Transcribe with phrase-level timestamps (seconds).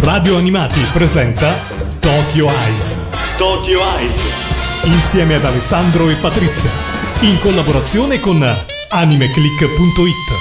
[0.00, 1.54] Radio Animati presenta
[2.00, 2.98] Tokyo Eyes.
[3.38, 4.20] Tokyo Eyes.
[4.84, 6.70] Insieme ad Alessandro e Patrizia.
[7.20, 8.46] In collaborazione con
[8.90, 10.34] animeclick.it.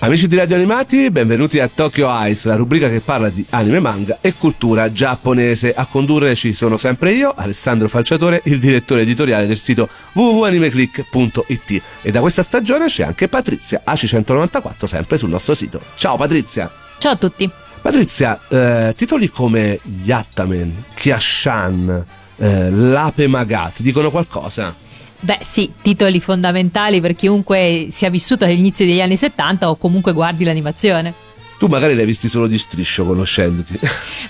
[0.00, 4.18] Amici di Radio Animati, benvenuti a Tokyo Ice, la rubrica che parla di anime, manga
[4.20, 5.72] e cultura giapponese.
[5.72, 11.82] A condurre ci sono sempre io, Alessandro Falciatore, il direttore editoriale del sito www.animeclick.it.
[12.02, 15.80] E da questa stagione c'è anche Patrizia, AC194, sempre sul nostro sito.
[15.94, 16.68] Ciao Patrizia!
[16.98, 17.66] Ciao a tutti!
[17.80, 22.04] Patrizia, eh, titoli come Yattaman, Kiashan,
[22.36, 24.74] eh, L'Ape Maga ti dicono qualcosa?
[25.20, 30.12] Beh sì, titoli fondamentali per chiunque sia vissuto agli inizi degli anni 70 o comunque
[30.12, 31.12] guardi l'animazione.
[31.58, 33.78] Tu magari li hai visti solo di striscio conoscendoti.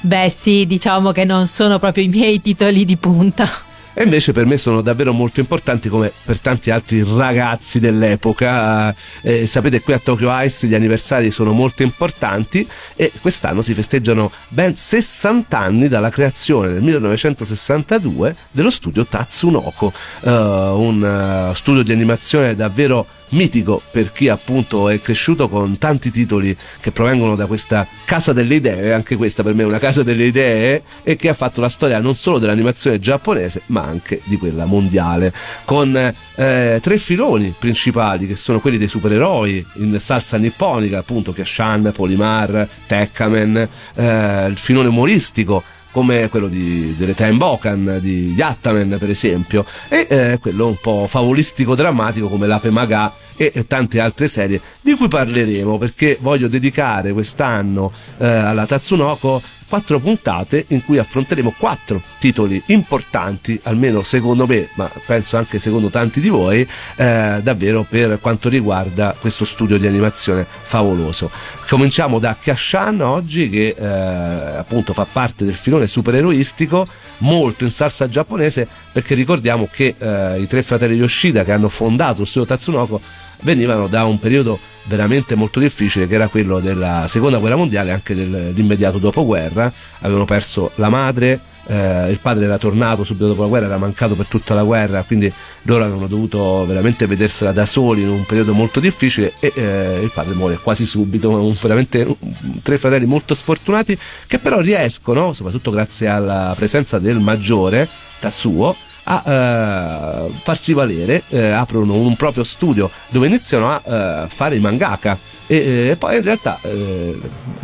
[0.01, 3.67] Beh sì, diciamo che non sono proprio i miei titoli di punta
[3.99, 8.95] e invece per me sono davvero molto importanti come per tanti altri ragazzi dell'epoca.
[9.23, 14.31] Eh, sapete qui a Tokyo Ice gli anniversari sono molto importanti e quest'anno si festeggiano
[14.51, 21.91] ben 60 anni dalla creazione nel 1962 dello studio Tatsunoko, uh, un uh, studio di
[21.91, 27.87] animazione davvero mitico per chi appunto è cresciuto con tanti titoli che provengono da questa
[28.05, 31.35] casa delle idee, anche questa per me è una casa delle idee, e che ha
[31.35, 35.33] fatto la storia non solo dell'animazione giapponese ma anche di quella mondiale,
[35.65, 41.91] con eh, tre filoni principali che sono quelli dei supereroi in salsa nipponica, appunto Keshan,
[41.95, 49.65] Polimar, Tekkamen, eh, il filone umoristico come quello di, delle Bokan, di Yattaman per esempio,
[49.89, 54.61] e eh, quello un po' favolistico drammatico come l'Ape Maga e, e tante altre serie
[54.81, 61.55] di cui parleremo perché voglio dedicare quest'anno eh, alla Tatsunoko quattro puntate in cui affronteremo
[61.59, 66.67] quattro titoli importanti, almeno secondo me, ma penso anche secondo tanti di voi,
[66.97, 71.31] eh, davvero per quanto riguarda questo studio di animazione favoloso.
[71.69, 76.87] Cominciamo da Kashan oggi che eh, appunto fa parte del filone supereroistico,
[77.19, 82.23] molto in salsa giapponese, perché ricordiamo che eh, i tre fratelli Yoshida che hanno fondato
[82.23, 83.01] il studio Tatsunoko
[83.43, 88.15] venivano da un periodo veramente molto difficile che era quello della seconda guerra mondiale anche
[88.15, 89.73] dell'immediato dopoguerra.
[90.01, 94.15] Avevano perso la madre eh, il padre era tornato subito dopo la guerra era mancato
[94.15, 95.31] per tutta la guerra quindi
[95.63, 100.11] loro avevano dovuto veramente vedersela da soli in un periodo molto difficile e eh, il
[100.13, 102.17] padre muore quasi subito un, veramente un,
[102.63, 107.87] tre fratelli molto sfortunati che però riescono soprattutto grazie alla presenza del maggiore
[108.19, 108.75] Tatsuo
[109.11, 114.61] a eh, farsi valere, eh, aprono un proprio studio dove iniziano a eh, fare i
[114.61, 115.19] mangaka.
[115.47, 117.19] E, e, poi in realtà eh,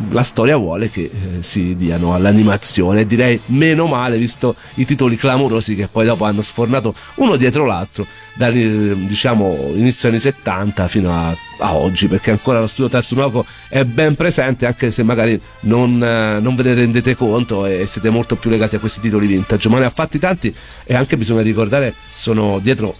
[0.09, 3.07] la storia vuole che eh, si diano all'animazione.
[3.07, 8.07] Direi meno male visto i titoli clamorosi che poi dopo hanno sfornato uno dietro l'altro
[8.35, 13.85] da diciamo inizio anni 70 fino a, a oggi perché ancora lo studio Tatsunoko è
[13.85, 18.37] ben presente anche se magari non, eh, non, ve ne rendete conto e siete molto
[18.37, 19.69] più legati a questi titoli vintage.
[19.69, 20.55] Ma ne ha fatti tanti
[20.85, 22.95] e anche bisogna ricordare sono dietro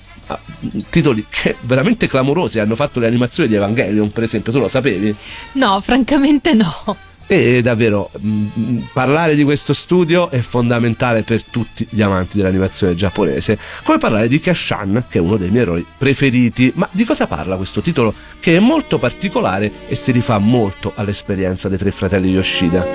[0.91, 2.59] titoli che veramente clamorosi.
[2.59, 4.53] Hanno fatto le animazioni di Evangelion per esempio.
[4.53, 5.15] Tu lo sapevi?
[5.53, 6.97] no francamente no
[7.27, 13.59] e davvero mm, parlare di questo studio è fondamentale per tutti gli amanti dell'animazione giapponese.
[13.83, 16.73] Come parlare di Kashan che è uno dei miei eroi preferiti.
[16.77, 21.69] Ma di cosa parla questo titolo che è molto particolare e si rifà molto all'esperienza
[21.69, 22.87] dei tre fratelli Yoshida?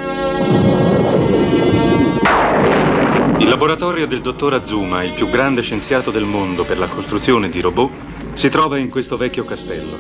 [3.39, 7.61] Il laboratorio del dottor Azuma, il più grande scienziato del mondo per la costruzione di
[7.61, 7.91] robot,
[8.33, 9.97] si trova in questo vecchio castello,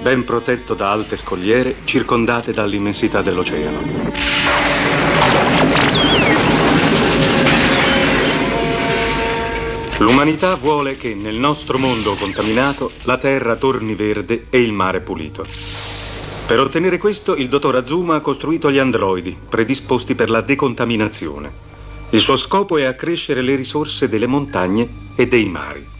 [0.00, 4.06] ben protetto da alte scogliere circondate dall'immensità dell'oceano.
[9.98, 15.44] L'umanità vuole che nel nostro mondo contaminato la terra torni verde e il mare pulito.
[16.46, 21.50] Per ottenere questo, il dottor Azuma ha costruito gli androidi, predisposti per la decontaminazione.
[22.10, 25.97] Il suo scopo è accrescere le risorse delle montagne e dei mari.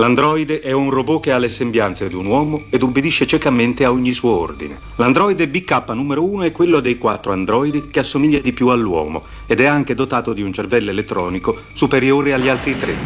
[0.00, 3.92] L'androide è un robot che ha le sembianze di un uomo ed ubbidisce ciecamente a
[3.92, 4.78] ogni suo ordine.
[4.96, 9.60] L'androide BK numero uno è quello dei quattro androidi che assomiglia di più all'uomo ed
[9.60, 12.96] è anche dotato di un cervello elettronico superiore agli altri tre.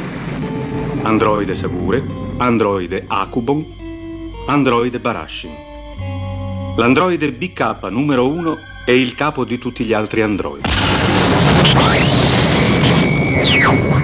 [1.03, 2.01] Androide Sagure,
[2.37, 3.65] androide Akubon,
[4.47, 5.51] androide Barashin.
[6.77, 10.71] L'androide BK numero uno è il capo di tutti gli altri androidi.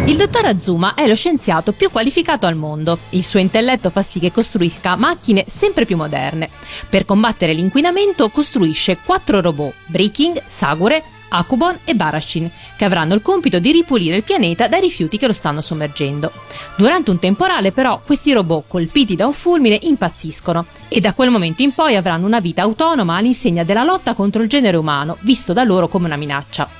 [0.06, 2.98] Il dottor Azuma è lo scienziato più qualificato al mondo.
[3.10, 6.48] Il suo intelletto fa sì che costruisca macchine sempre più moderne.
[6.88, 13.60] Per combattere l'inquinamento costruisce quattro robot, Breaking, Sagure, Akubon e Barashin, che avranno il compito
[13.60, 16.32] di ripulire il pianeta dai rifiuti che lo stanno sommergendo.
[16.76, 21.62] Durante un temporale, però, questi robot, colpiti da un fulmine, impazziscono e da quel momento
[21.62, 25.62] in poi avranno una vita autonoma all'insegna della lotta contro il genere umano, visto da
[25.62, 26.79] loro come una minaccia.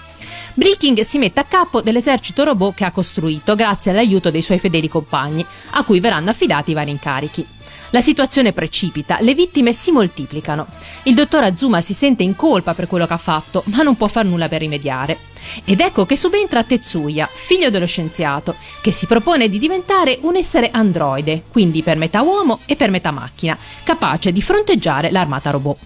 [0.55, 4.89] Breaking si mette a capo dell'esercito robot che ha costruito grazie all'aiuto dei suoi fedeli
[4.89, 7.47] compagni, a cui verranno affidati vari incarichi.
[7.91, 10.67] La situazione precipita, le vittime si moltiplicano.
[11.05, 14.07] Il dottor Azuma si sente in colpa per quello che ha fatto, ma non può
[14.07, 15.19] far nulla per rimediare.
[15.65, 20.71] Ed ecco che subentra Tetsuya, figlio dello scienziato, che si propone di diventare un essere
[20.71, 25.79] androide, quindi per metà uomo e per metà macchina, capace di fronteggiare l'armata robot.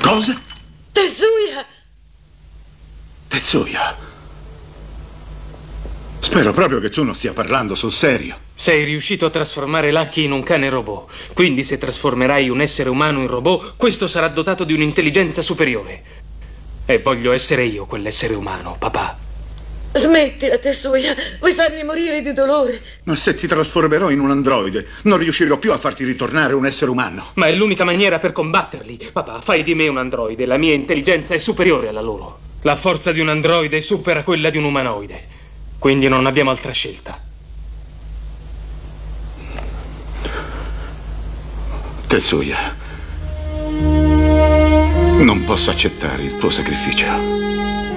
[0.00, 0.40] Cosa?
[0.92, 1.73] Tetsuya!
[3.34, 3.96] Tetsuya.
[6.20, 8.38] Spero proprio che tu non stia parlando sul serio.
[8.54, 11.32] Sei riuscito a trasformare Lucky in un cane robot.
[11.32, 16.02] Quindi se trasformerai un essere umano in robot, questo sarà dotato di un'intelligenza superiore.
[16.86, 19.18] E voglio essere io quell'essere umano, papà.
[19.94, 21.16] Smettila, Tetsuya.
[21.40, 22.80] Vuoi farmi morire di dolore?
[23.02, 26.92] Ma se ti trasformerò in un androide, non riuscirò più a farti ritornare un essere
[26.92, 27.32] umano.
[27.34, 29.10] Ma è l'unica maniera per combatterli.
[29.12, 30.46] Papà, fai di me un androide.
[30.46, 32.43] La mia intelligenza è superiore alla loro.
[32.66, 35.22] La forza di un androide supera quella di un umanoide.
[35.78, 37.20] Quindi non abbiamo altra scelta.
[42.06, 42.74] Tetsuya,
[45.18, 47.04] non posso accettare il tuo sacrificio.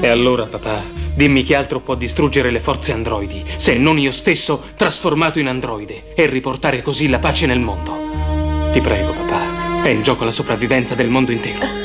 [0.02, 0.84] E allora, papà,
[1.16, 6.14] dimmi che altro può distruggere le forze androidi, se non io stesso trasformato in androide,
[6.14, 8.70] e riportare così la pace nel mondo.
[8.74, 11.77] Ti prego, papà, è in gioco la sopravvivenza del mondo intero.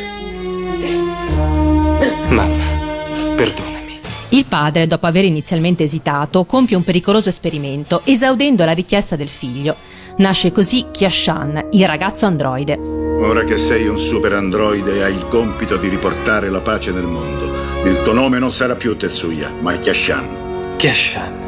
[3.42, 3.80] Perdona.
[4.28, 9.74] Il padre, dopo aver inizialmente esitato, compie un pericoloso esperimento, esaudendo la richiesta del figlio.
[10.18, 12.76] Nasce così Kiashan, il ragazzo androide.
[12.76, 17.50] Ora che sei un super androide hai il compito di riportare la pace nel mondo.
[17.84, 20.76] Il tuo nome non sarà più Tetsuya, ma Kiashan.
[20.76, 21.40] Kiashan.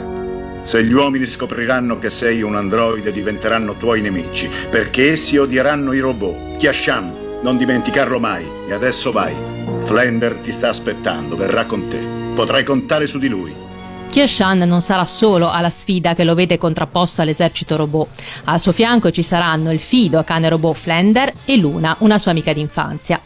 [0.63, 6.01] Se gli uomini scopriranno che sei un androide diventeranno tuoi nemici, perché essi odieranno i
[6.01, 6.57] robot.
[6.57, 8.45] Kiashan, non dimenticarlo mai.
[8.69, 9.54] E adesso vai.
[9.85, 11.99] Flender ti sta aspettando, verrà con te.
[12.35, 13.63] Potrai contare su di lui.
[14.11, 18.09] Kioshan non sarà solo alla sfida che lo vede contrapposto all'esercito robot.
[18.45, 22.53] Al suo fianco ci saranno il fido cane robot Flender e Luna, una sua amica
[22.53, 23.21] d'infanzia.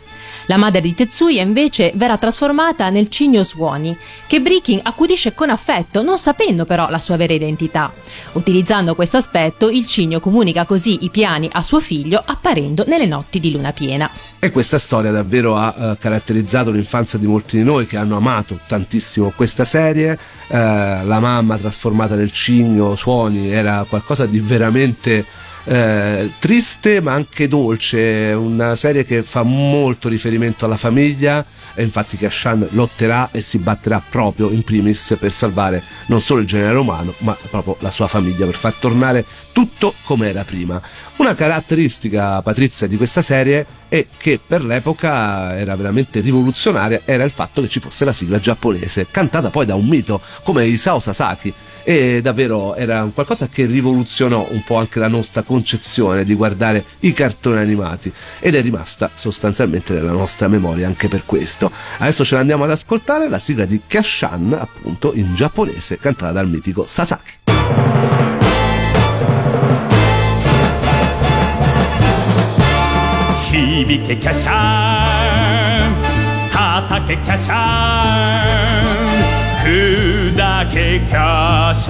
[0.48, 3.94] La madre di Tetsuya invece verrà trasformata nel cigno Suoni,
[4.26, 7.92] che Breaking accudisce con affetto, non sapendo però la sua vera identità.
[8.32, 13.40] Utilizzando questo aspetto, il cigno comunica così i piani a suo figlio apparendo nelle notti
[13.40, 14.10] di luna piena.
[14.38, 18.58] E questa storia davvero ha uh, caratterizzato l'infanzia di molti di noi che hanno amato
[18.66, 20.18] tantissimo questa serie.
[20.46, 25.26] Uh, la mamma trasformata nel cigno Suoni era qualcosa di veramente
[25.68, 31.44] eh, triste ma anche dolce, una serie che fa molto riferimento alla famiglia
[31.74, 36.46] e infatti Kashan lotterà e si batterà proprio in primis per salvare non solo il
[36.46, 40.80] genere umano ma proprio la sua famiglia per far tornare tutto come era prima.
[41.18, 47.32] Una caratteristica patrizia di questa serie è che per l'epoca era veramente rivoluzionaria era il
[47.32, 51.52] fatto che ci fosse la sigla giapponese cantata poi da un mito come Isao Sasaki
[51.82, 57.12] e davvero era qualcosa che rivoluzionò un po' anche la nostra concezione di guardare i
[57.12, 61.72] cartoni animati ed è rimasta sostanzialmente nella nostra memoria anche per questo.
[61.98, 66.86] Adesso ce l'andiamo ad ascoltare la sigla di Kashan appunto in giapponese cantata dal mitico
[66.86, 68.37] Sasaki.
[73.58, 74.52] 響けキャシャ
[75.90, 75.98] ン。
[76.52, 77.54] 叩けキャシャ
[78.84, 78.98] ン。
[79.64, 81.88] 砕け華奢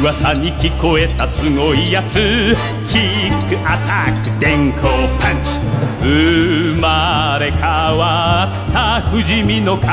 [0.00, 2.54] 噂に聞こえたすごいやつ。
[2.90, 5.58] キックアタック電光パンチ。
[6.02, 9.88] 生まれ変わった不死身の体。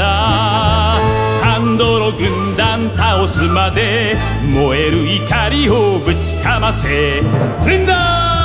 [0.00, 1.35] ハ
[1.66, 6.88] ンドロ軍団倒すまで燃える怒りをぶちかませ
[7.66, 8.36] レンダー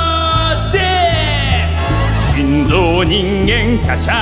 [2.34, 4.14] 心臓人間カシャ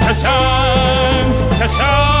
[0.00, 2.17] ンカシャンカシャン。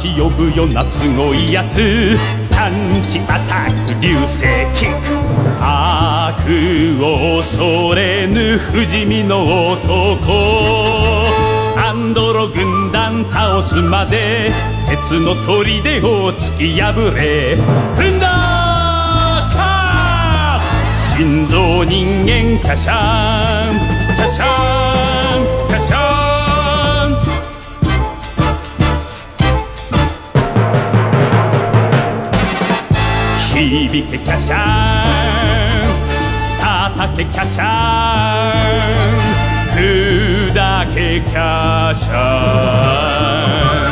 [0.00, 2.16] 嵐呼ぶよなすごいやつ。
[2.50, 2.72] パン
[3.06, 5.08] チアタック流星キック。
[5.60, 6.40] 悪
[7.02, 11.26] を恐れぬ不死身の男。
[11.76, 14.50] アンドロ軍団倒すまで
[14.88, 17.56] 鉄の砦を突き破れ。
[17.96, 18.26] 踏んだ
[19.52, 20.60] か
[21.14, 26.39] 心臓人間カシャンカシャンカシシャ
[33.68, 34.58] 響けキャシャン
[36.58, 39.20] 叩けキャシャン
[39.74, 42.16] 砕けキャシャ
[43.16, 43.90] ン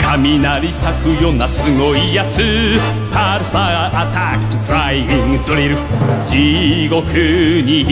[0.00, 1.34] 雷咲くよう。
[1.34, 2.78] なすごいやつ
[3.12, 5.76] パルサーアタックフライングドリル
[6.26, 7.84] 地獄に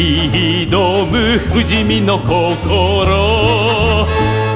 [0.71, 4.07] 挑む不死身の心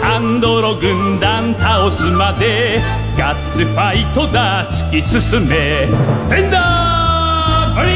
[0.02, 2.80] アンドロ軍団倒すまで
[3.18, 4.70] ガッツファイトだ。
[4.70, 5.86] 突き進め。
[5.86, 7.90] フェンダーブリ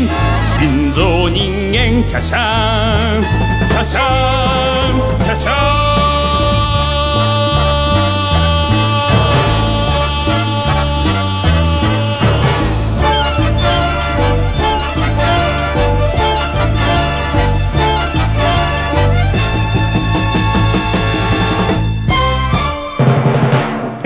[0.00, 0.08] ーン。
[0.58, 3.22] 心臓人間キャシャン。
[3.68, 3.74] キ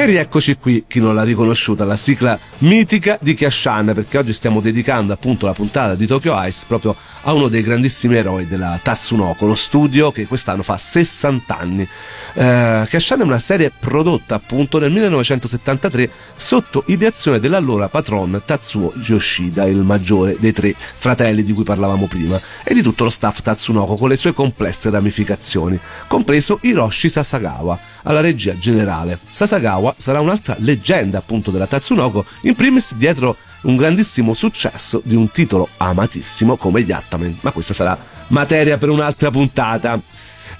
[0.09, 5.13] rieccoci qui, chi non l'ha riconosciuta, la sigla mitica di Kiashan, perché oggi stiamo dedicando
[5.13, 9.55] appunto la puntata di Tokyo Ice proprio a uno dei grandissimi eroi della Tatsunoko, lo
[9.55, 11.89] studio che quest'anno fa 60 anni.
[12.35, 19.67] Eh, Kiashan è una serie prodotta appunto nel 1973 sotto ideazione dell'allora patron Tatsuo Yoshida,
[19.67, 23.97] il maggiore dei tre fratelli di cui parlavamo prima, e di tutto lo staff Tatsunoko
[23.97, 29.19] con le sue complesse ramificazioni, compreso Hiroshi Sasagawa alla regia generale.
[29.29, 35.31] Sasagawa sarà un'altra leggenda appunto della Tatsunoko, in primis dietro un grandissimo successo di un
[35.31, 40.01] titolo amatissimo come Yattaman, ma questa sarà materia per un'altra puntata.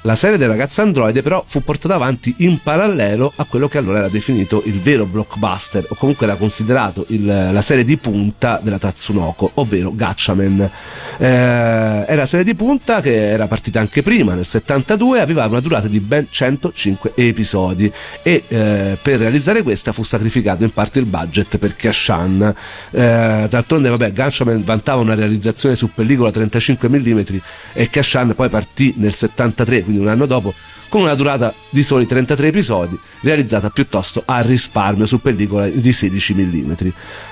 [0.03, 3.99] La serie del ragazzo androide però fu portata avanti in parallelo a quello che allora
[3.99, 8.79] era definito il vero blockbuster o comunque era considerato il, la serie di punta della
[8.79, 10.71] Tatsunoko, ovvero Gatchaman.
[11.19, 15.89] Eh, era serie di punta che era partita anche prima, nel 72, aveva una durata
[15.89, 21.59] di ben 105 episodi e eh, per realizzare questa fu sacrificato in parte il budget
[21.59, 22.55] per Kashan.
[22.91, 27.21] Eh, d'altronde vabbè, Gatchaman vantava una realizzazione su pellicola 35 mm
[27.73, 30.53] e Kashan poi partì nel 73 quindi un anno dopo,
[30.89, 36.35] con una durata di soli 33 episodi, realizzata piuttosto a risparmio su pellicola di 16
[36.35, 36.73] mm.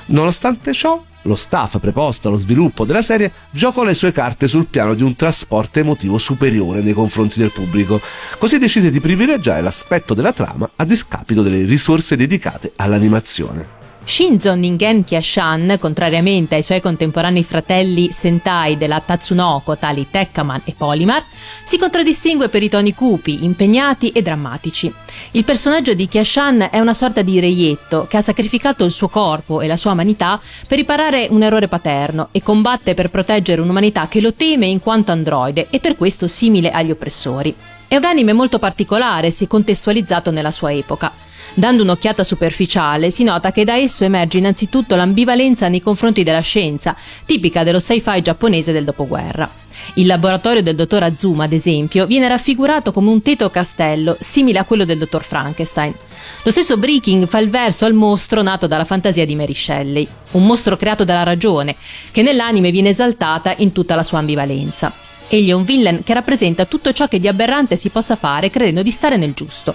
[0.07, 4.95] Nonostante ciò, lo staff preposto allo sviluppo della serie giocò le sue carte sul piano
[4.95, 8.01] di un trasporto emotivo superiore nei confronti del pubblico,
[8.39, 13.76] così decise di privilegiare l'aspetto della trama a discapito delle risorse dedicate all'animazione.
[14.09, 21.25] Shinzo Ningen Kiashan, contrariamente ai suoi contemporanei fratelli Sentai della Tatsunoko, tali Tekkaman e Polymar,
[21.65, 24.95] si contraddistingue per i toni cupi, impegnati e drammatici.
[25.33, 29.61] Il personaggio di Kiashan è una sorta di reietto che ha sacrificato il suo corpo
[29.61, 34.21] e la sua umanità per riparare un errore paterno e combatte per proteggere un'umanità che
[34.21, 37.55] lo teme in quanto androide e per questo simile agli oppressori.
[37.89, 41.13] È un anime molto particolare se contestualizzato nella sua epoca.
[41.55, 46.97] Dando un'occhiata superficiale si nota che da esso emerge innanzitutto l'ambivalenza nei confronti della scienza,
[47.25, 49.49] tipica dello sci-fi giapponese del dopoguerra.
[49.95, 54.65] Il laboratorio del dottor Azuma, ad esempio, viene raffigurato come un teto castello, simile a
[54.65, 55.95] quello del dottor Frankenstein.
[56.43, 60.45] Lo stesso Breaking fa il verso al mostro nato dalla fantasia di Mary Shelley, un
[60.45, 61.77] mostro creato dalla ragione,
[62.11, 64.93] che nell'anime viene esaltata in tutta la sua ambivalenza.
[65.29, 68.83] Egli è un villain che rappresenta tutto ciò che di aberrante si possa fare credendo
[68.83, 69.75] di stare nel giusto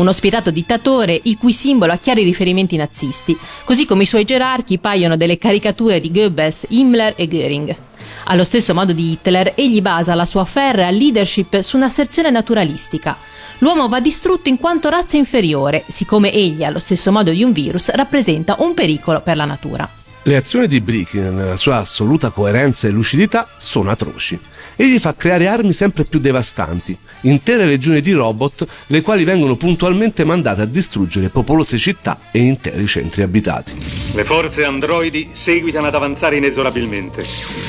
[0.00, 4.78] uno spietato dittatore il cui simbolo ha chiari riferimenti nazisti, così come i suoi gerarchi
[4.78, 7.76] paiono delle caricature di Goebbels, Himmler e Göring.
[8.24, 13.16] Allo stesso modo di Hitler, egli basa la sua ferrea leadership su un'asserzione naturalistica.
[13.58, 17.90] L'uomo va distrutto in quanto razza inferiore, siccome egli, allo stesso modo di un virus,
[17.90, 19.88] rappresenta un pericolo per la natura.
[20.22, 24.38] Le azioni di Brikin, nella sua assoluta coerenza e lucidità, sono atroci.
[24.80, 30.24] Egli fa creare armi sempre più devastanti, intere regioni di robot, le quali vengono puntualmente
[30.24, 33.76] mandate a distruggere popolose città e interi centri abitati.
[34.14, 37.22] Le forze androidi seguitano ad avanzare inesorabilmente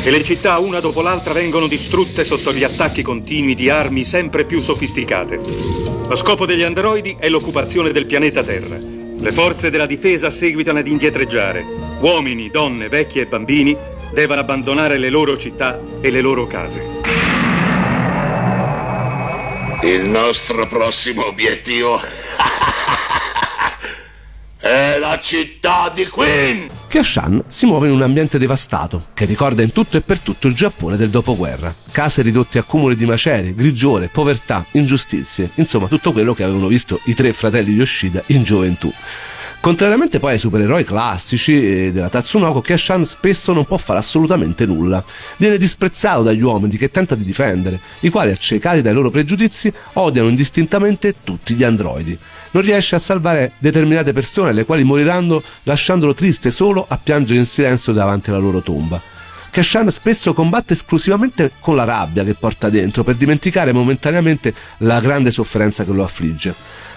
[0.06, 4.46] e le città una dopo l'altra vengono distrutte sotto gli attacchi continui di armi sempre
[4.46, 5.38] più sofisticate.
[6.08, 8.78] Lo scopo degli androidi è l'occupazione del pianeta Terra.
[8.78, 13.78] Le forze della difesa seguitano ad indietreggiare Uomini, donne, vecchi e bambini
[14.14, 17.00] devono abbandonare le loro città e le loro case.
[19.84, 22.00] Il nostro prossimo obiettivo
[24.60, 26.68] è la città di Queen.
[26.88, 30.54] Kiashan si muove in un ambiente devastato, che ricorda in tutto e per tutto il
[30.54, 31.74] Giappone del dopoguerra.
[31.92, 37.00] Case ridotte a cumuli di macerie, grigiore, povertà, ingiustizie, insomma tutto quello che avevano visto
[37.06, 38.92] i tre fratelli Yoshida in gioventù.
[39.62, 45.04] Contrariamente poi ai supereroi classici eh, della Tatsunoko, Keshan spesso non può fare assolutamente nulla.
[45.38, 50.30] Viene disprezzato dagli uomini che tenta di difendere, i quali, accecati dai loro pregiudizi, odiano
[50.30, 52.18] indistintamente tutti gli androidi.
[52.54, 57.46] Non riesce a salvare determinate persone, le quali moriranno lasciandolo triste solo a piangere in
[57.46, 59.00] silenzio davanti alla loro tomba.
[59.52, 65.30] Kashan spesso combatte esclusivamente con la rabbia che porta dentro per dimenticare momentaneamente la grande
[65.30, 66.56] sofferenza che lo affligge.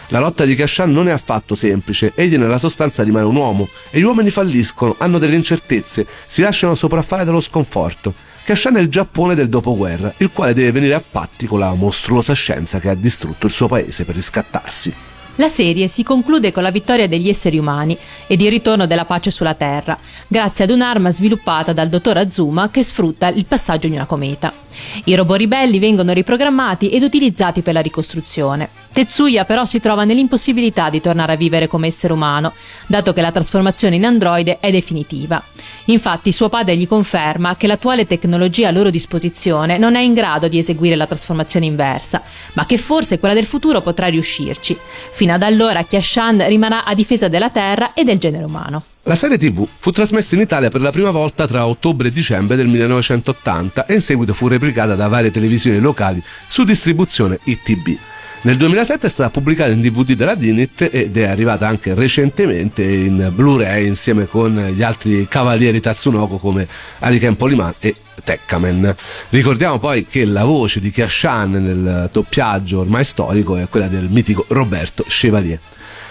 [0.09, 3.99] La lotta di Kashan non è affatto semplice, egli nella sostanza rimane un uomo e
[3.99, 8.15] gli uomini falliscono, hanno delle incertezze, si lasciano sopraffare dallo sconforto.
[8.45, 12.35] Kashan è il Giappone del dopoguerra, il quale deve venire a patti con la mostruosa
[12.35, 14.95] scienza che ha distrutto il suo paese per riscattarsi.
[15.37, 17.99] La serie si conclude con la vittoria degli esseri umani
[18.29, 19.99] ed il ritorno della pace sulla Terra,
[20.29, 24.64] grazie ad un'arma sviluppata dal dottor Azuma che sfrutta il passaggio di una cometa.
[25.05, 28.69] I robot ribelli vengono riprogrammati ed utilizzati per la ricostruzione.
[28.93, 32.53] Tetsuya però si trova nell'impossibilità di tornare a vivere come essere umano,
[32.87, 35.43] dato che la trasformazione in androide è definitiva.
[35.87, 40.49] Infatti suo padre gli conferma che l'attuale tecnologia a loro disposizione non è in grado
[40.49, 42.23] di eseguire la trasformazione inversa,
[42.55, 44.77] ma che forse quella del futuro potrà riuscirci.
[45.13, 48.83] Fino ad allora Kiashan rimarrà a difesa della Terra e del genere umano.
[49.07, 52.57] La serie TV fu trasmessa in Italia per la prima volta tra ottobre e dicembre
[52.57, 57.99] del 1980 e in seguito fu replicata da varie televisioni locali su distribuzione ITB.
[58.43, 63.31] Nel 2007 è stata pubblicata in DVD della Dinit ed è arrivata anche recentemente in
[63.35, 66.67] Blu-ray insieme con gli altri cavalieri Tatsunoko come
[67.01, 67.95] Ariken Poliman e
[68.25, 68.95] Tekkamen.
[69.29, 74.47] Ricordiamo poi che la voce di Kiashan nel doppiaggio ormai storico è quella del mitico
[74.49, 75.59] Roberto Chevalier.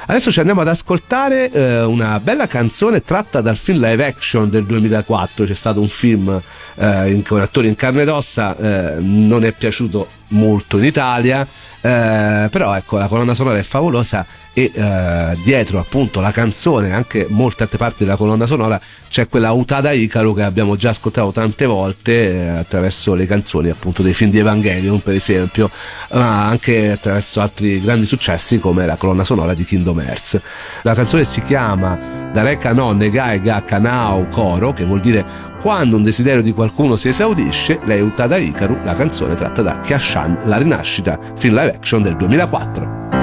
[0.06, 4.66] Adesso ci andiamo ad ascoltare eh, una bella canzone tratta dal film live action del
[4.66, 5.46] 2004.
[5.46, 6.42] C'è stato un film
[6.76, 11.48] eh, in, con attori in carne ed ossa, eh, non è piaciuto molto in Italia,
[11.80, 17.26] eh, però ecco la colonna sonora è favolosa e eh, dietro appunto la canzone, anche
[17.30, 18.80] molte altre parti della colonna sonora,
[19.10, 24.04] c'è quella Utada Icaro che abbiamo già ascoltato tante volte eh, attraverso le canzoni appunto
[24.04, 25.70] dei film di Evangelion per esempio,
[26.12, 30.40] ma anche attraverso altri grandi successi come la colonna sonora di Kingdom Hearts.
[30.84, 35.26] La canzone si chiama Dareka no Negai ga Kanao Koro, che vuol dire
[35.60, 40.42] quando un desiderio di qualcuno si esaudisce, lei Utada Ikaru, la canzone tratta da Kyashan,
[40.46, 43.23] la rinascita, film live action del 2004.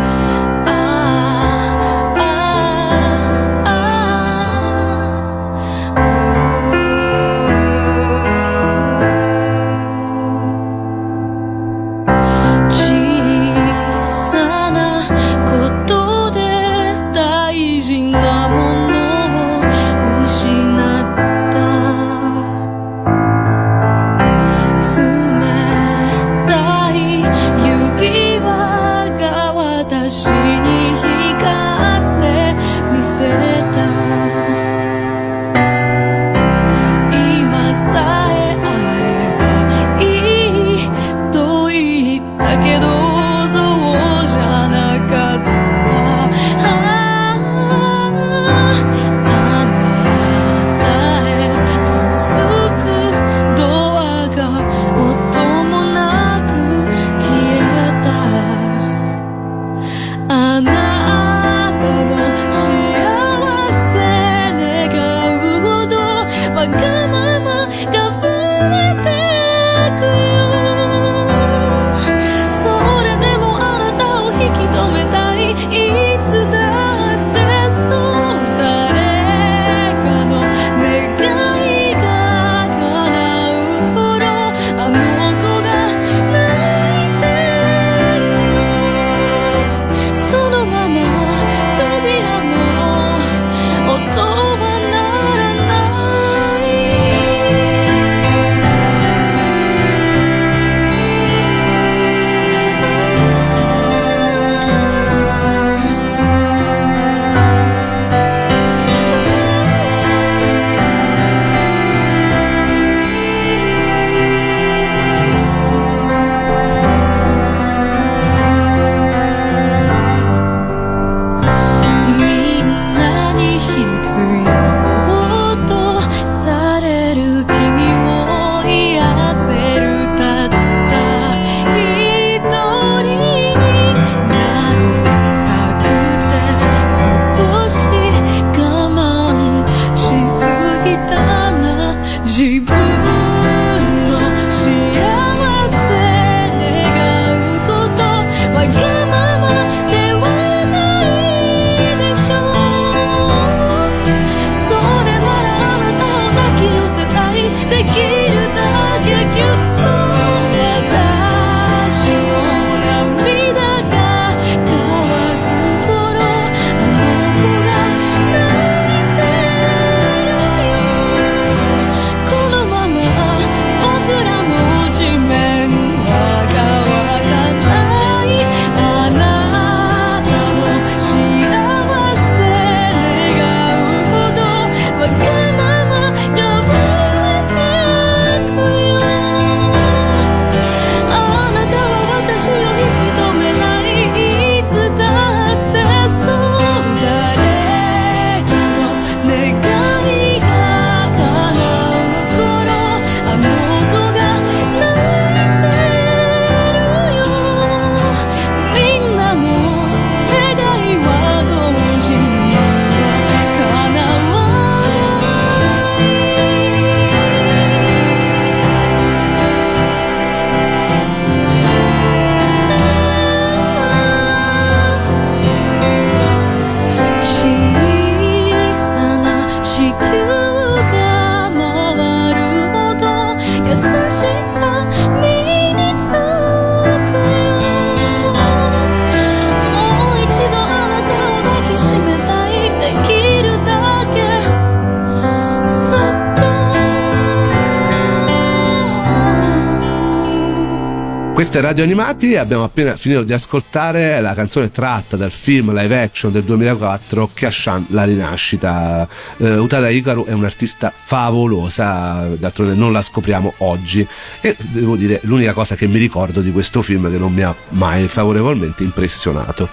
[251.51, 255.75] Questa è Radio Animati e abbiamo appena finito di ascoltare la canzone tratta dal film
[255.75, 259.09] live action del 2004 Kashan La rinascita.
[259.39, 264.07] Uh, Utada Hikaru è un'artista favolosa, d'altronde non la scopriamo oggi
[264.41, 267.53] e devo dire l'unica cosa che mi ricordo di questo film che non mi ha
[267.71, 269.69] mai favorevolmente impressionato.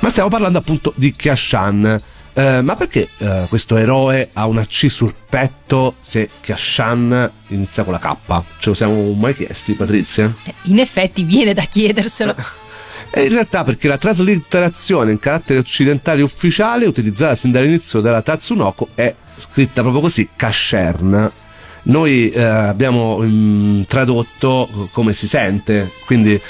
[0.00, 2.00] Ma stiamo parlando appunto di Kashan
[2.34, 7.92] eh, ma perché eh, questo eroe ha una C sul petto se Kashan inizia con
[7.92, 8.42] la K?
[8.58, 10.32] Ce lo siamo mai chiesti, Patrizia?
[10.62, 12.34] In effetti viene da chiederselo.
[13.14, 18.88] E in realtà perché la traslitterazione in carattere occidentale ufficiale utilizzata sin dall'inizio della Tatsunoko
[18.94, 21.30] è scritta proprio così, Kashern,
[21.84, 26.40] noi eh, abbiamo mh, mm, tradotto come si sente, quindi eh,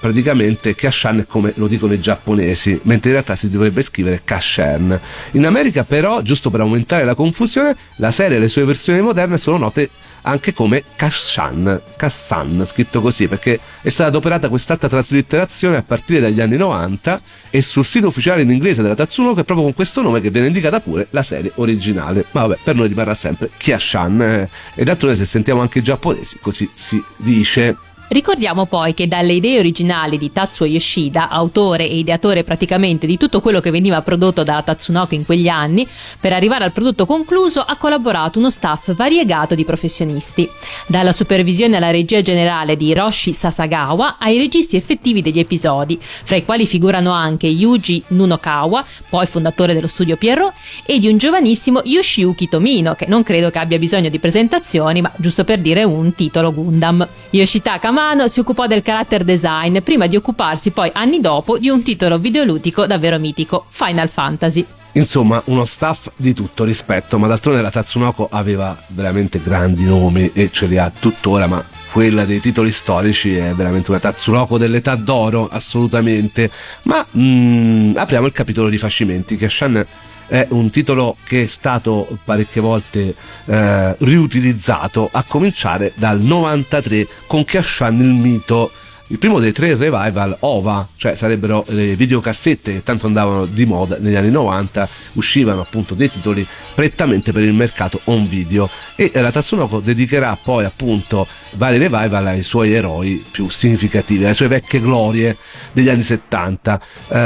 [0.00, 4.98] praticamente Kashan è come lo dicono i giapponesi, mentre in realtà si dovrebbe scrivere Kashen.
[5.32, 9.38] In America però, giusto per aumentare la confusione, la serie e le sue versioni moderne
[9.38, 9.88] sono note
[10.28, 16.40] anche come Kashan, Kassan, scritto così, perché è stata adoperata quest'altra traslitterazione a partire dagli
[16.40, 20.20] anni 90 e sul sito ufficiale in inglese della Tatsunoko è proprio con questo nome
[20.20, 22.26] che viene indicata pure la serie originale.
[22.32, 24.20] Ma vabbè, per noi rimarrà sempre Kiashan.
[24.20, 24.48] Eh.
[24.74, 27.76] E d'altronde se sentiamo anche i giapponesi, così si dice.
[28.08, 33.42] Ricordiamo poi che dalle idee originali di Tatsuo Yoshida, autore e ideatore praticamente di tutto
[33.42, 35.86] quello che veniva prodotto dalla Tatsunoko in quegli anni,
[36.18, 40.48] per arrivare al prodotto concluso ha collaborato uno staff variegato di professionisti,
[40.86, 46.46] dalla supervisione alla regia generale di Hiroshi Sasagawa ai registi effettivi degli episodi, fra i
[46.46, 50.54] quali figurano anche Yuji Nunokawa, poi fondatore dello studio Pierrot,
[50.86, 55.12] e di un giovanissimo Yoshiyuki Tomino, che non credo che abbia bisogno di presentazioni, ma
[55.16, 57.06] giusto per dire un titolo Gundam.
[57.30, 61.82] Yoshitaka Amano si occupò del character design prima di occuparsi poi anni dopo di un
[61.82, 64.64] titolo videoludico davvero mitico, Final Fantasy.
[64.92, 70.48] Insomma, uno staff di tutto rispetto, ma d'altronde la Tatsunoko aveva veramente grandi nomi e
[70.52, 75.48] ce li ha tuttora, ma quella dei titoli storici è veramente una Tatsunoko dell'età d'oro,
[75.50, 76.48] assolutamente.
[76.82, 79.84] Ma mm, apriamo il capitolo di Fascimenti, che Shan
[80.28, 83.14] è un titolo che è stato parecchie volte
[83.46, 88.70] eh, riutilizzato a cominciare dal 93 con Kashan il mito
[89.10, 93.96] il primo dei tre revival OVA, cioè sarebbero le videocassette che tanto andavano di moda
[93.98, 99.30] negli anni 90, uscivano appunto dei titoli prettamente per il mercato on video e la
[99.30, 105.36] Tatsunoko dedicherà poi appunto vari revival ai suoi eroi più significativi, alle sue vecchie glorie
[105.72, 106.80] degli anni 70.
[107.06, 107.16] Uh,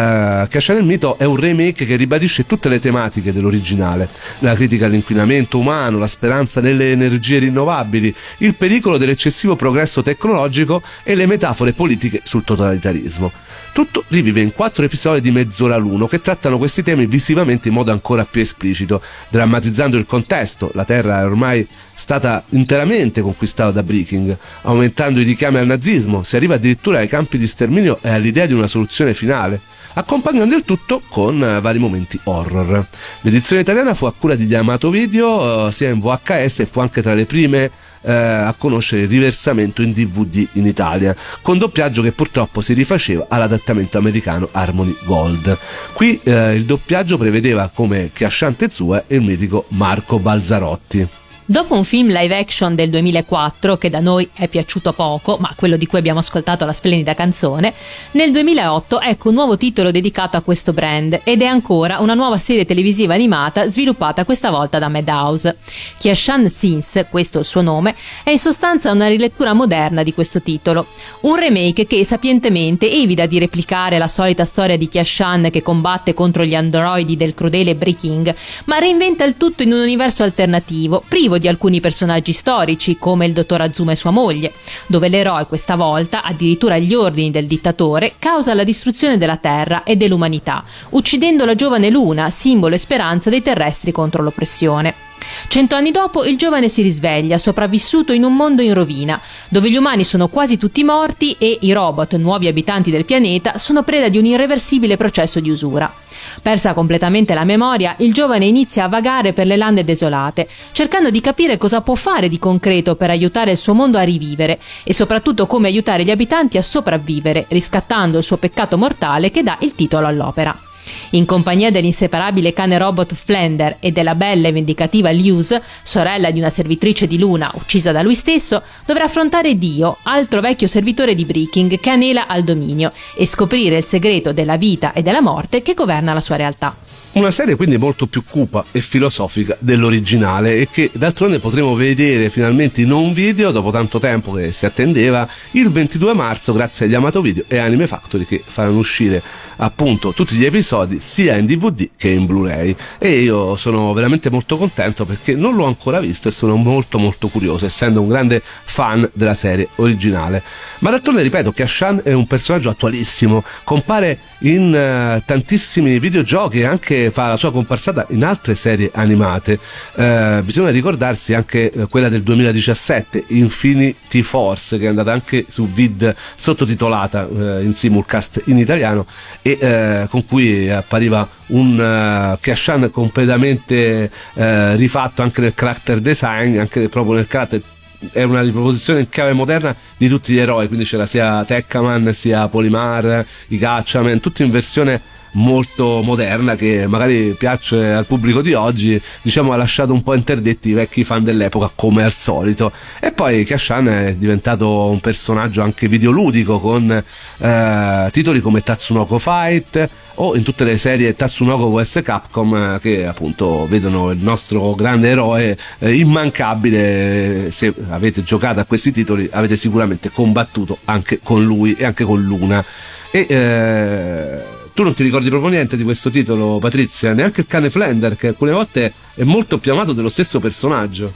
[0.49, 4.09] Cacciare il mito è un remake che ribadisce tutte le tematiche dell'originale,
[4.41, 11.15] la critica all'inquinamento umano, la speranza nelle energie rinnovabili, il pericolo dell'eccessivo progresso tecnologico e
[11.15, 13.33] le metafore le politiche sul totalitarismo.
[13.73, 17.91] Tutto rivive in quattro episodi di mezz'ora l'uno che trattano questi temi visivamente in modo
[17.91, 20.71] ancora più esplicito, drammatizzando il contesto.
[20.75, 26.37] La Terra è ormai stata interamente conquistata da Breaking, aumentando i richiami al nazismo, si
[26.37, 29.61] arriva addirittura ai campi di sterminio e all'idea di una soluzione finale
[29.95, 32.87] accompagnando il tutto con uh, vari momenti horror.
[33.21, 37.03] L'edizione italiana fu a cura di Yamato Video, uh, sia in VHS e fu anche
[37.03, 37.71] tra le prime
[38.03, 43.27] eh, a conoscere il riversamento in DVD in Italia, con doppiaggio che purtroppo si rifaceva
[43.29, 45.57] all'adattamento americano Harmony Gold.
[45.93, 51.22] Qui eh, il doppiaggio prevedeva come Chiascian Tetsuya il mitico Marco Balzarotti.
[51.45, 55.77] Dopo un film live action del 2004 che da noi è piaciuto poco, ma quello
[55.77, 57.75] di cui abbiamo ascoltato la splendida canzone,
[58.13, 62.39] nel 2008 ecco un nuovo titolo dedicato a questo brand ed è ancora una nuova
[62.39, 65.57] serie televisiva animata sviluppata questa volta da Madhouse.
[65.99, 70.43] Kiashan Sins, questo è il suo nome, è in sostanza una rilettura moderna di questo
[70.43, 70.87] titolo,
[71.23, 76.45] un remake che sapientemente evita di replicare la solita storia di Kiashan che combatte contro
[76.45, 78.33] gli androidi del crudele Breaking,
[78.67, 83.27] ma reinventa il tutto in un universo alternativo, privo privo di alcuni personaggi storici, come
[83.27, 84.53] il dottor Azuma e sua moglie,
[84.87, 89.97] dove l'eroe questa volta, addirittura agli ordini del dittatore, causa la distruzione della Terra e
[89.97, 95.12] dell'umanità, uccidendo la giovane Luna, simbolo e speranza dei terrestri contro l'oppressione.
[95.49, 99.77] Cento anni dopo il giovane si risveglia, sopravvissuto in un mondo in rovina, dove gli
[99.77, 104.19] umani sono quasi tutti morti e i robot, nuovi abitanti del pianeta, sono preda di
[104.19, 105.93] un irreversibile processo di usura.
[106.41, 111.21] Persa completamente la memoria, il giovane inizia a vagare per le lande desolate, cercando di
[111.21, 115.47] capire cosa può fare di concreto per aiutare il suo mondo a rivivere e soprattutto
[115.47, 120.07] come aiutare gli abitanti a sopravvivere, riscattando il suo peccato mortale che dà il titolo
[120.07, 120.62] all'opera.
[121.11, 126.51] In compagnia dell'inseparabile cane robot Flender e della bella e vendicativa Luz, sorella di una
[126.51, 131.79] servitrice di Luna uccisa da lui stesso, dovrà affrontare Dio, altro vecchio servitore di Breaking
[131.79, 136.15] che anela al dominio, e scoprire il segreto della vita e della morte che governa
[136.15, 136.92] la sua realtà.
[137.15, 142.81] Una serie quindi molto più cupa e filosofica dell'originale e che d'altronde potremo vedere finalmente
[142.81, 147.21] in un video dopo tanto tempo che si attendeva il 22 marzo grazie agli Amato
[147.21, 149.23] Video e Anime Factory che faranno uscire
[149.57, 154.57] appunto tutti gli episodi sia in DVD che in Blu-ray e io sono veramente molto
[154.57, 159.07] contento perché non l'ho ancora visto e sono molto molto curioso essendo un grande fan
[159.13, 160.43] della serie originale.
[160.79, 166.65] Ma d'altronde ripeto che Ashan è un personaggio attualissimo, compare in uh, tantissimi videogiochi e
[166.65, 169.59] anche fa la sua comparsata in altre serie animate.
[169.95, 175.69] Eh, bisogna ricordarsi anche eh, quella del 2017, Infinity Force, che è andata anche su
[175.69, 179.07] vid sottotitolata eh, in simulcast in italiano
[179.43, 184.43] e eh, con cui appariva un uh, Kashan completamente uh,
[184.75, 187.63] rifatto anche nel character design, anche proprio nel carattere
[188.11, 192.49] è una riproposizione in chiave moderna di tutti gli eroi, quindi c'era sia Tekkaman, sia
[192.49, 195.01] Polimar, i Gatchaman, tutti in versione
[195.33, 200.71] molto moderna che magari piace al pubblico di oggi, diciamo ha lasciato un po' interdetti
[200.71, 202.73] i vecchi fan dell'epoca come al solito.
[203.01, 209.89] E poi Kashan è diventato un personaggio anche videoludico con eh, titoli come Tatsunoko Fight
[210.17, 212.01] o in tutte le serie Tatsunoko vs.
[212.05, 217.51] Capcom eh, che appunto vedono il nostro grande eroe eh, immancabile.
[217.51, 222.21] Se avete giocato a questi titoli avete sicuramente combattuto anche con lui e anche con
[222.23, 222.65] Luna.
[223.11, 227.13] E eh, tu non ti ricordi proprio niente di questo titolo, Patrizia?
[227.13, 231.13] Neanche il cane Flender, che alcune volte è molto più amato dello stesso personaggio.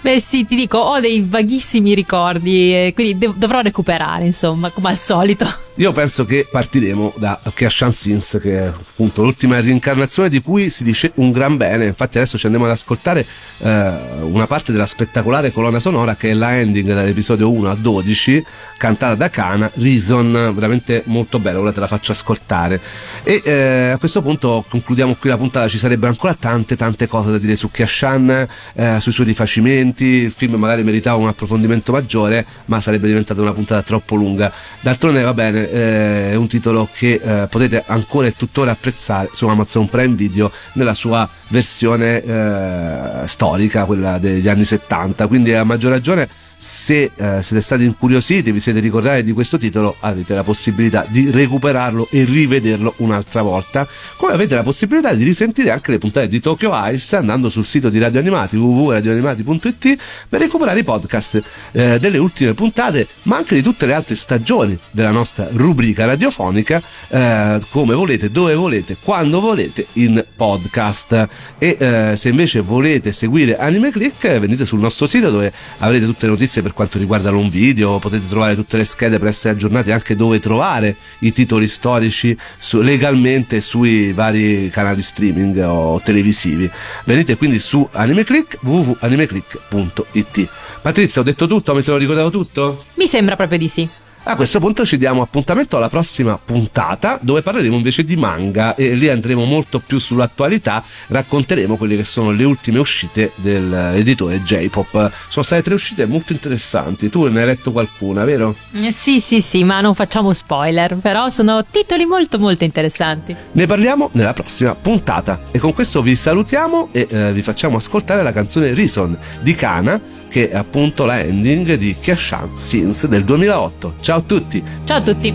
[0.00, 4.98] Beh, sì, ti dico, ho dei vaghissimi ricordi, quindi dev- dovrò recuperare, insomma, come al
[4.98, 5.62] solito.
[5.78, 10.84] Io penso che partiremo da Kashan Sins, che è appunto l'ultima reincarnazione di cui si
[10.84, 11.86] dice un gran bene.
[11.86, 13.26] Infatti, adesso ci andiamo ad ascoltare
[13.58, 18.44] eh, una parte della spettacolare colonna sonora che è la ending dall'episodio 1 a 12,
[18.76, 21.58] cantata da Kana, Reason, veramente molto bella.
[21.58, 22.80] Ora te la faccio ascoltare.
[23.22, 25.68] E eh, a questo punto concludiamo qui la puntata.
[25.68, 30.04] Ci sarebbero ancora tante, tante cose da dire su Kashan, eh, sui suoi rifacimenti.
[30.04, 34.52] Il film magari meritava un approfondimento maggiore, ma sarebbe diventata una puntata troppo lunga.
[34.80, 39.46] D'altronde, va bene eh, è un titolo che eh, potete ancora e tuttora apprezzare su
[39.46, 45.90] Amazon Prime Video nella sua versione eh, storica, quella degli anni 70, quindi a maggior
[45.90, 46.28] ragione
[46.64, 51.30] se eh, siete stati incuriositi, vi siete ricordati di questo titolo, avete la possibilità di
[51.30, 56.40] recuperarlo e rivederlo un'altra volta, come avete la possibilità di risentire anche le puntate di
[56.40, 62.16] Tokyo Ice andando sul sito di Radio Animati www.radioanimati.it per recuperare i podcast eh, delle
[62.16, 67.92] ultime puntate, ma anche di tutte le altre stagioni della nostra rubrica radiofonica, eh, come
[67.92, 71.28] volete, dove volete, quando volete in podcast.
[71.58, 76.24] E eh, se invece volete seguire Anime Click, venite sul nostro sito dove avrete tutte
[76.24, 79.54] le notizie notizie per quanto riguarda l'on video, potete trovare tutte le schede per essere
[79.54, 86.70] aggiornati anche dove trovare i titoli storici su, legalmente sui vari canali streaming o televisivi.
[87.04, 90.48] Venite quindi su AnimeClick www.animeclick.it.
[90.82, 91.74] Patrizia, ho detto tutto?
[91.74, 92.84] Mi sono ricordato tutto?
[92.94, 93.88] Mi sembra proprio di sì.
[94.26, 98.94] A questo punto ci diamo appuntamento alla prossima puntata dove parleremo invece di manga e
[98.94, 105.12] lì andremo molto più sull'attualità, racconteremo quelle che sono le ultime uscite dell'editore J-Pop.
[105.28, 108.56] Sono state tre uscite molto interessanti, tu ne hai letto qualcuna, vero?
[108.72, 113.36] Eh, sì, sì, sì, ma non facciamo spoiler, però sono titoli molto molto interessanti.
[113.52, 118.22] Ne parliamo nella prossima puntata e con questo vi salutiamo e eh, vi facciamo ascoltare
[118.22, 120.00] la canzone Reason di Kana
[120.33, 123.95] che è appunto la ending di Kashan Sins del 2008.
[123.99, 124.63] Ciao a tutti!
[124.83, 125.33] Ciao a tutti!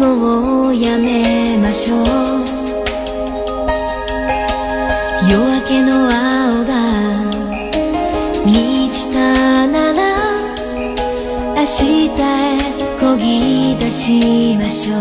[0.00, 2.06] もうやめましょう
[5.30, 6.72] 夜明けの青が
[8.46, 10.16] 満ちたなら
[11.54, 12.18] 明日へ
[12.98, 14.96] 漕ぎ出しましょ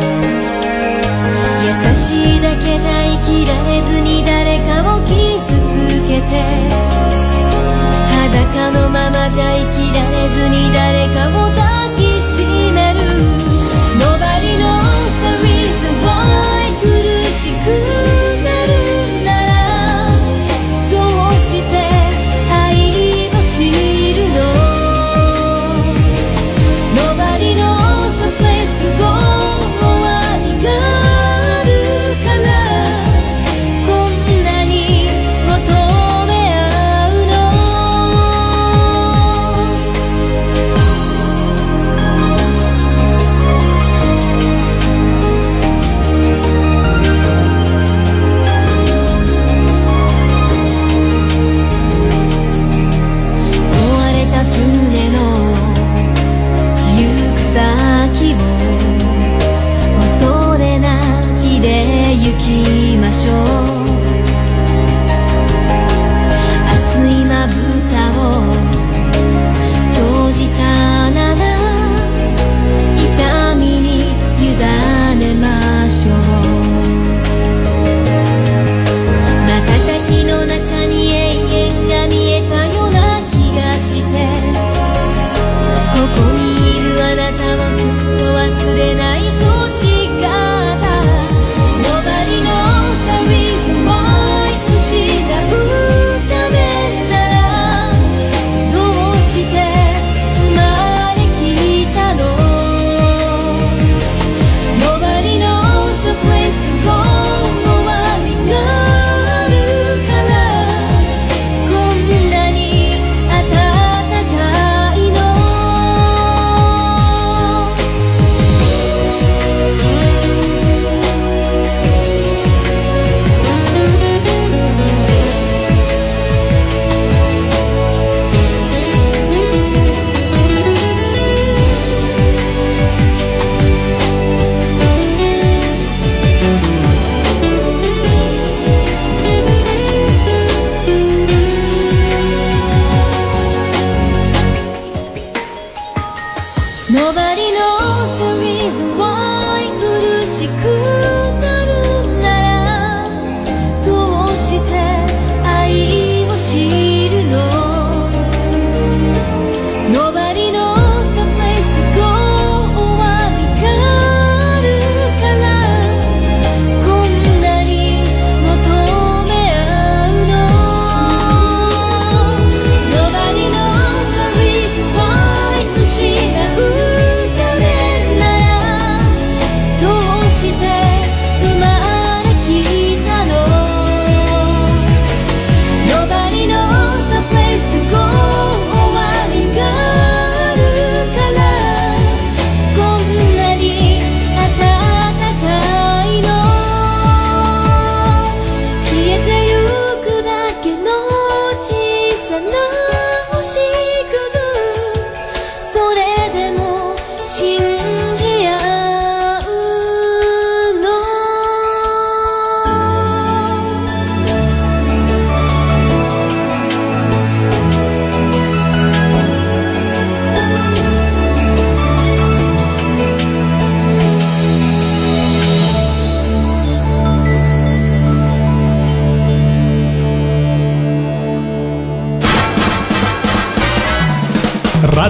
[1.72, 5.16] 優しいだけじゃ生きられずに誰かを傷
[5.64, 5.72] つ
[6.06, 6.32] けて
[8.12, 13.00] 裸のままじゃ生きられずに誰かを抱きしめる。
[13.98, 14.81] Nobody knows